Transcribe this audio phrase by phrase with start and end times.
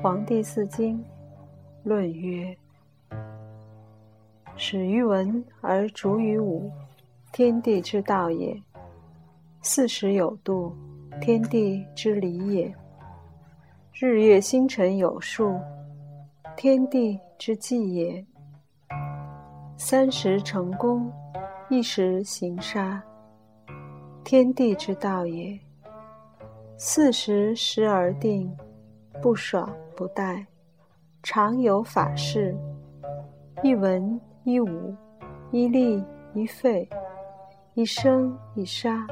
[0.00, 1.04] 黄帝四经
[1.82, 2.56] 论曰
[4.54, 6.70] ：“始于文而逐于武，
[7.32, 8.54] 天地之道也；
[9.60, 10.72] 四时有度，
[11.20, 12.72] 天地之理也；
[13.92, 15.58] 日月星辰有数，
[16.56, 18.24] 天地之纪也；
[19.76, 21.12] 三时成功，
[21.68, 23.02] 一时行杀，
[24.22, 25.58] 天地之道也；
[26.76, 28.48] 四时时而定。”
[29.20, 30.46] 不爽不怠，
[31.22, 32.56] 常有法事。
[33.64, 34.94] 一文一武，
[35.50, 36.04] 一利
[36.34, 36.88] 一废，
[37.74, 39.04] 一生一杀。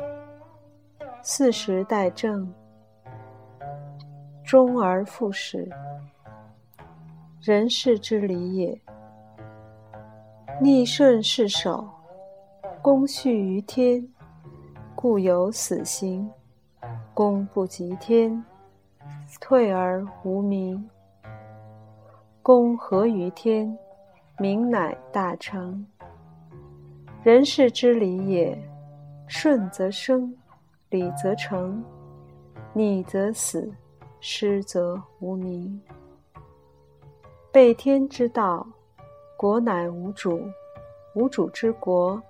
[1.23, 2.49] 四时待正，
[4.45, 5.69] 终而复始。
[7.41, 8.81] 人事之理也。
[10.61, 11.85] 逆顺是守，
[12.81, 14.07] 功序于天，
[14.95, 16.31] 故有死刑。
[17.13, 18.45] 功不及天。
[19.41, 20.89] 退而无名，
[22.43, 23.79] 功合于天，
[24.39, 25.87] 名乃大成。
[27.23, 28.57] 人事之理也：
[29.27, 30.35] 顺则生，
[30.91, 31.81] 理则成；
[32.73, 33.73] 逆则死，
[34.21, 35.81] 失则无名。
[37.53, 38.67] 背天之道，
[39.37, 40.39] 国乃无主；
[41.15, 42.21] 无主之国，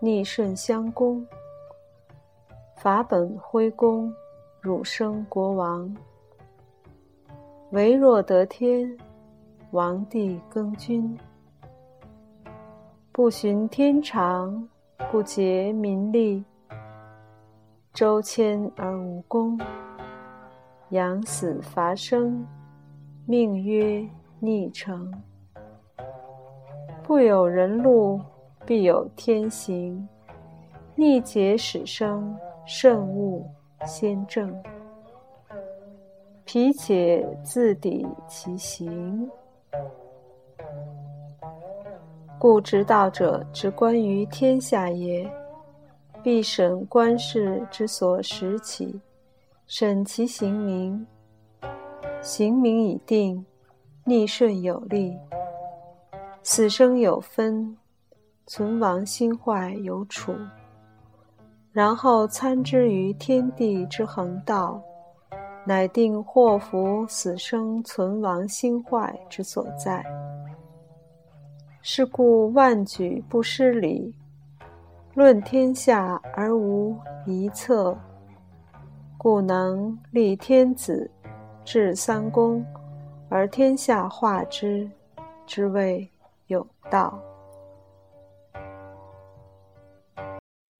[0.00, 1.26] 逆顺相攻。
[2.76, 4.12] 法本恢公，
[4.66, 5.96] 汝生国王。
[7.70, 8.98] 唯若得天，
[9.70, 11.16] 王帝更君，
[13.12, 14.68] 不循天常，
[15.08, 16.44] 不竭民力，
[17.92, 19.56] 周迁而无功，
[20.88, 22.44] 养死伐生，
[23.24, 24.04] 命曰
[24.40, 25.12] 逆成。
[27.04, 28.20] 不有人路，
[28.64, 30.08] 必有天行。
[30.96, 33.48] 逆节始生，慎勿
[33.84, 34.54] 先正。
[36.44, 39.28] 脾且自抵其行，
[42.38, 45.28] 故执道者之观于天下也，
[46.22, 49.00] 必审观事之所始起，
[49.66, 51.04] 审其行名。
[52.22, 53.44] 行名已定，
[54.04, 55.18] 逆顺有力，
[56.44, 57.76] 死生有分，
[58.46, 60.32] 存亡兴坏有处，
[61.76, 64.80] 然后参之于天地之恒道。
[65.66, 70.02] 乃定祸福死生存亡兴坏之所在。
[71.82, 74.14] 是故万举不失礼，
[75.12, 77.94] 论天下而无一策，
[79.18, 81.10] 故能立天子，
[81.62, 82.64] 治三公，
[83.28, 84.88] 而天下化之，
[85.44, 86.08] 之谓
[86.46, 87.20] 有道。